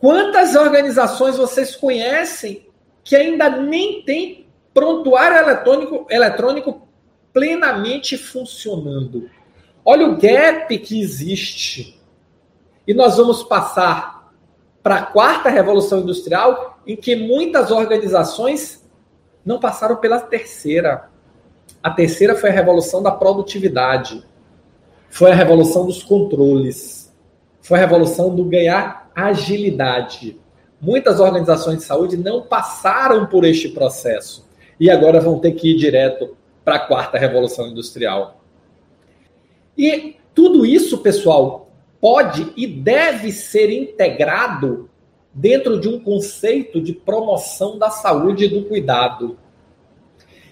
Quantas 0.00 0.54
organizações 0.54 1.36
vocês 1.36 1.74
conhecem 1.74 2.66
que 3.02 3.16
ainda 3.16 3.48
nem 3.48 4.02
tem 4.02 4.46
prontuário 4.72 5.36
eletrônico, 5.36 6.06
eletrônico 6.08 6.88
plenamente 7.32 8.16
funcionando? 8.16 9.28
Olha 9.84 10.06
o 10.06 10.16
gap 10.16 10.78
que 10.78 11.00
existe. 11.00 12.00
E 12.86 12.94
nós 12.94 13.16
vamos 13.16 13.42
passar 13.42 14.32
para 14.82 14.96
a 14.96 15.02
quarta 15.02 15.50
revolução 15.50 16.00
industrial, 16.00 16.80
em 16.86 16.96
que 16.96 17.16
muitas 17.16 17.70
organizações 17.70 18.86
não 19.44 19.58
passaram 19.58 19.96
pela 19.96 20.20
terceira. 20.20 21.10
A 21.82 21.90
terceira 21.90 22.36
foi 22.36 22.50
a 22.50 22.52
revolução 22.52 23.02
da 23.02 23.10
produtividade. 23.10 24.24
Foi 25.10 25.32
a 25.32 25.34
revolução 25.34 25.86
dos 25.86 26.02
controles. 26.02 27.12
Foi 27.60 27.78
a 27.78 27.80
revolução 27.80 28.34
do 28.34 28.44
ganhar 28.44 29.07
agilidade. 29.26 30.38
Muitas 30.80 31.18
organizações 31.18 31.78
de 31.78 31.84
saúde 31.84 32.16
não 32.16 32.42
passaram 32.42 33.26
por 33.26 33.44
este 33.44 33.68
processo 33.68 34.46
e 34.78 34.88
agora 34.90 35.20
vão 35.20 35.40
ter 35.40 35.52
que 35.52 35.72
ir 35.72 35.76
direto 35.76 36.36
para 36.64 36.76
a 36.76 36.86
quarta 36.86 37.18
revolução 37.18 37.66
industrial. 37.66 38.40
E 39.76 40.16
tudo 40.34 40.64
isso, 40.64 40.98
pessoal, 40.98 41.70
pode 42.00 42.52
e 42.56 42.66
deve 42.66 43.32
ser 43.32 43.70
integrado 43.70 44.88
dentro 45.34 45.80
de 45.80 45.88
um 45.88 45.98
conceito 45.98 46.80
de 46.80 46.92
promoção 46.92 47.78
da 47.78 47.90
saúde 47.90 48.44
e 48.44 48.48
do 48.48 48.64
cuidado. 48.66 49.36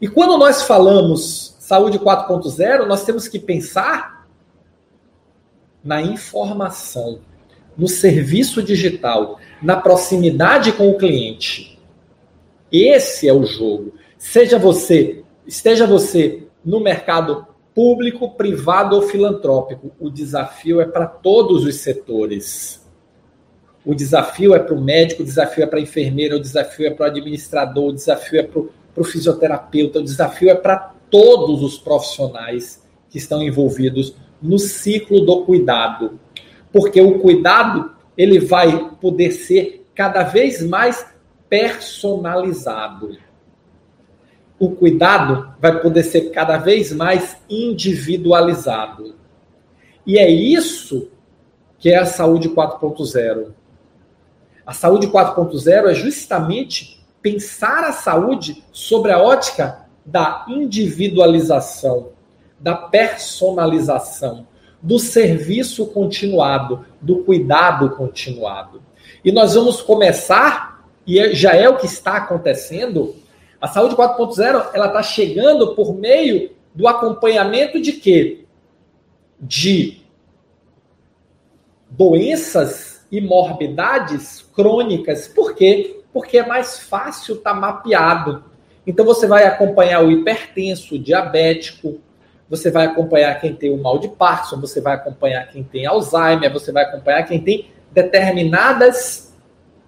E 0.00 0.08
quando 0.08 0.38
nós 0.38 0.62
falamos 0.62 1.56
saúde 1.58 1.98
4.0, 1.98 2.86
nós 2.86 3.04
temos 3.04 3.26
que 3.26 3.38
pensar 3.38 4.28
na 5.82 6.00
informação 6.00 7.20
no 7.76 7.88
serviço 7.88 8.62
digital, 8.62 9.38
na 9.62 9.76
proximidade 9.76 10.72
com 10.72 10.90
o 10.90 10.98
cliente. 10.98 11.78
Esse 12.70 13.28
é 13.28 13.32
o 13.32 13.44
jogo. 13.44 13.94
Seja 14.18 14.58
você, 14.58 15.22
esteja 15.46 15.86
você 15.86 16.44
no 16.64 16.80
mercado 16.80 17.46
público, 17.74 18.30
privado 18.30 18.96
ou 18.96 19.02
filantrópico, 19.02 19.92
o 19.98 20.10
desafio 20.10 20.80
é 20.80 20.84
para 20.84 21.06
todos 21.06 21.64
os 21.64 21.76
setores. 21.76 22.82
O 23.84 23.94
desafio 23.94 24.54
é 24.54 24.58
para 24.58 24.74
o 24.74 24.80
médico, 24.80 25.22
o 25.22 25.24
desafio 25.24 25.64
é 25.64 25.66
para 25.66 25.78
a 25.78 25.82
enfermeira, 25.82 26.36
o 26.36 26.40
desafio 26.40 26.86
é 26.86 26.90
para 26.90 27.04
o 27.04 27.10
administrador, 27.10 27.88
o 27.88 27.92
desafio 27.92 28.40
é 28.40 28.42
para 28.42 28.62
o 28.96 29.04
fisioterapeuta, 29.04 29.98
o 29.98 30.04
desafio 30.04 30.50
é 30.50 30.54
para 30.54 30.94
todos 31.10 31.62
os 31.62 31.78
profissionais 31.78 32.82
que 33.10 33.18
estão 33.18 33.42
envolvidos 33.42 34.14
no 34.40 34.58
ciclo 34.58 35.20
do 35.20 35.44
cuidado 35.44 36.18
porque 36.72 37.00
o 37.00 37.18
cuidado 37.18 37.92
ele 38.16 38.40
vai 38.40 38.90
poder 39.00 39.32
ser 39.32 39.86
cada 39.94 40.22
vez 40.22 40.62
mais 40.66 41.06
personalizado. 41.48 43.18
O 44.58 44.70
cuidado 44.70 45.54
vai 45.60 45.80
poder 45.80 46.02
ser 46.04 46.30
cada 46.30 46.56
vez 46.56 46.92
mais 46.92 47.36
individualizado. 47.50 49.16
E 50.06 50.18
é 50.18 50.30
isso 50.30 51.10
que 51.78 51.90
é 51.90 51.98
a 51.98 52.06
saúde 52.06 52.48
4.0. 52.48 53.52
A 54.64 54.72
saúde 54.72 55.08
4.0 55.08 55.90
é 55.90 55.94
justamente 55.94 57.04
pensar 57.20 57.84
a 57.84 57.92
saúde 57.92 58.64
sobre 58.72 59.12
a 59.12 59.20
ótica 59.20 59.86
da 60.04 60.44
individualização, 60.48 62.10
da 62.58 62.74
personalização 62.74 64.46
do 64.82 64.98
serviço 64.98 65.86
continuado, 65.86 66.84
do 67.00 67.22
cuidado 67.22 67.90
continuado. 67.90 68.82
E 69.24 69.30
nós 69.30 69.54
vamos 69.54 69.80
começar, 69.80 70.84
e 71.06 71.20
é, 71.20 71.32
já 71.32 71.52
é 71.52 71.68
o 71.68 71.76
que 71.76 71.86
está 71.86 72.16
acontecendo, 72.16 73.14
a 73.60 73.68
saúde 73.68 73.94
4.0 73.94 74.70
ela 74.74 74.86
está 74.86 75.02
chegando 75.02 75.74
por 75.76 75.94
meio 75.94 76.50
do 76.74 76.88
acompanhamento 76.88 77.80
de 77.80 77.92
quê? 77.92 78.44
De 79.40 80.02
doenças 81.88 83.06
e 83.12 83.20
morbidades 83.20 84.42
crônicas. 84.54 85.28
Por 85.28 85.54
quê? 85.54 86.00
Porque 86.12 86.38
é 86.38 86.46
mais 86.46 86.80
fácil 86.80 87.36
estar 87.36 87.54
tá 87.54 87.60
mapeado. 87.60 88.44
Então 88.84 89.04
você 89.04 89.28
vai 89.28 89.44
acompanhar 89.44 90.02
o 90.02 90.10
hipertenso, 90.10 90.96
o 90.96 90.98
diabético, 90.98 92.00
você 92.52 92.70
vai 92.70 92.84
acompanhar 92.84 93.40
quem 93.40 93.54
tem 93.54 93.72
o 93.72 93.78
mal 93.78 93.98
de 93.98 94.08
Parkinson, 94.08 94.60
você 94.60 94.78
vai 94.78 94.92
acompanhar 94.96 95.48
quem 95.48 95.62
tem 95.62 95.86
Alzheimer, 95.86 96.52
você 96.52 96.70
vai 96.70 96.84
acompanhar 96.84 97.22
quem 97.22 97.40
tem 97.40 97.70
determinadas 97.90 99.34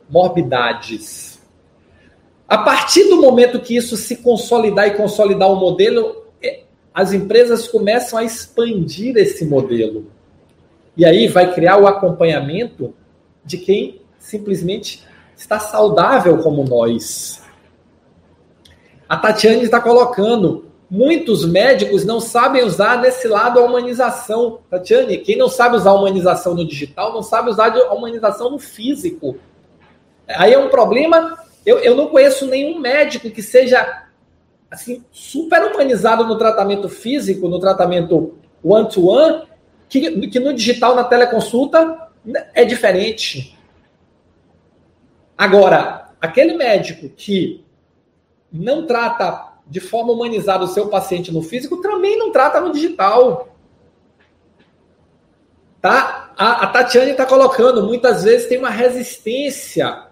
morbidades. 0.08 1.42
A 2.48 2.56
partir 2.56 3.04
do 3.10 3.20
momento 3.20 3.60
que 3.60 3.76
isso 3.76 3.98
se 3.98 4.16
consolidar 4.16 4.88
e 4.88 4.92
consolidar 4.92 5.50
o 5.50 5.56
modelo, 5.56 6.24
é, 6.42 6.62
as 6.94 7.12
empresas 7.12 7.68
começam 7.68 8.18
a 8.18 8.24
expandir 8.24 9.14
esse 9.18 9.44
modelo. 9.44 10.10
E 10.96 11.04
aí 11.04 11.28
vai 11.28 11.52
criar 11.52 11.76
o 11.76 11.86
acompanhamento 11.86 12.94
de 13.44 13.58
quem 13.58 14.00
simplesmente 14.18 15.06
está 15.36 15.58
saudável 15.58 16.38
como 16.38 16.64
nós. 16.64 17.42
A 19.06 19.18
Tatiane 19.18 19.64
está 19.64 19.82
colocando 19.82 20.72
muitos 20.94 21.44
médicos 21.44 22.04
não 22.04 22.20
sabem 22.20 22.62
usar 22.62 23.00
nesse 23.00 23.26
lado 23.26 23.58
a 23.58 23.64
humanização. 23.64 24.60
Tatiane, 24.70 25.18
quem 25.18 25.36
não 25.36 25.48
sabe 25.48 25.76
usar 25.76 25.90
a 25.90 25.94
humanização 25.94 26.54
no 26.54 26.64
digital, 26.64 27.12
não 27.12 27.22
sabe 27.22 27.50
usar 27.50 27.76
a 27.76 27.92
humanização 27.92 28.50
no 28.50 28.60
físico. 28.60 29.36
Aí 30.28 30.52
é 30.52 30.58
um 30.58 30.68
problema. 30.68 31.36
Eu, 31.66 31.78
eu 31.78 31.96
não 31.96 32.06
conheço 32.06 32.46
nenhum 32.46 32.78
médico 32.78 33.28
que 33.28 33.42
seja 33.42 34.04
assim 34.70 35.04
super 35.10 35.64
humanizado 35.64 36.24
no 36.24 36.38
tratamento 36.38 36.88
físico, 36.88 37.48
no 37.48 37.58
tratamento 37.58 38.38
one-to-one, 38.62 39.38
-one, 39.38 39.42
que, 39.88 40.28
que 40.28 40.38
no 40.38 40.54
digital, 40.54 40.94
na 40.94 41.04
teleconsulta, 41.04 42.08
é 42.54 42.64
diferente. 42.64 43.58
Agora, 45.36 46.10
aquele 46.20 46.54
médico 46.54 47.08
que 47.08 47.64
não 48.52 48.86
trata 48.86 49.53
de 49.66 49.80
forma 49.80 50.12
humanizada 50.12 50.64
o 50.64 50.68
seu 50.68 50.88
paciente 50.88 51.32
no 51.32 51.42
físico, 51.42 51.80
também 51.80 52.18
não 52.18 52.30
trata 52.30 52.60
no 52.60 52.72
digital. 52.72 53.48
Tá? 55.80 56.32
A, 56.36 56.64
a 56.64 56.66
Tatiane 56.68 57.12
está 57.12 57.26
colocando, 57.26 57.82
muitas 57.82 58.24
vezes 58.24 58.48
tem 58.48 58.58
uma 58.58 58.70
resistência. 58.70 60.06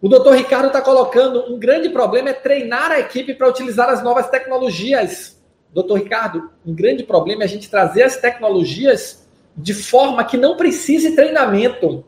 O 0.00 0.08
doutor 0.08 0.34
Ricardo 0.34 0.68
está 0.68 0.80
colocando, 0.80 1.52
um 1.52 1.58
grande 1.58 1.90
problema 1.90 2.30
é 2.30 2.32
treinar 2.32 2.90
a 2.90 3.00
equipe 3.00 3.34
para 3.34 3.48
utilizar 3.48 3.90
as 3.90 4.02
novas 4.02 4.28
tecnologias. 4.30 5.38
Doutor 5.72 5.98
Ricardo, 5.98 6.50
um 6.64 6.74
grande 6.74 7.04
problema 7.04 7.42
é 7.42 7.44
a 7.44 7.48
gente 7.48 7.70
trazer 7.70 8.02
as 8.02 8.16
tecnologias 8.16 9.28
de 9.56 9.74
forma 9.74 10.24
que 10.24 10.36
não 10.36 10.56
precise 10.56 11.14
treinamento. 11.14 12.04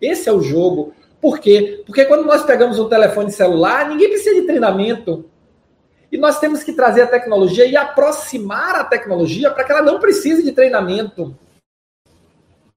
Esse 0.00 0.28
é 0.28 0.32
o 0.32 0.42
jogo. 0.42 0.92
Por 1.20 1.38
quê? 1.38 1.82
Porque 1.86 2.04
quando 2.04 2.24
nós 2.24 2.44
pegamos 2.44 2.78
um 2.78 2.88
telefone 2.88 3.30
celular, 3.30 3.88
ninguém 3.88 4.08
precisa 4.08 4.40
de 4.40 4.46
treinamento. 4.46 5.29
E 6.10 6.18
nós 6.18 6.40
temos 6.40 6.62
que 6.62 6.72
trazer 6.72 7.02
a 7.02 7.06
tecnologia 7.06 7.66
e 7.66 7.76
aproximar 7.76 8.74
a 8.74 8.84
tecnologia 8.84 9.50
para 9.50 9.64
que 9.64 9.72
ela 9.72 9.82
não 9.82 10.00
precise 10.00 10.42
de 10.42 10.52
treinamento. 10.52 11.36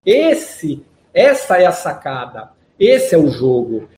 Esse, 0.06 0.86
essa 1.14 1.58
é 1.58 1.66
a 1.66 1.72
sacada. 1.72 2.52
Esse 2.80 3.16
é 3.16 3.18
o 3.18 3.30
jogo. 3.30 3.90